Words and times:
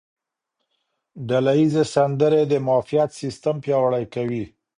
ډله 1.27 1.53
ییزې 1.59 1.83
سندرې 1.93 2.41
د 2.51 2.53
معافیت 2.67 3.09
سیستم 3.21 3.55
پیاوړی 3.63 4.05
کوي. 4.13 4.43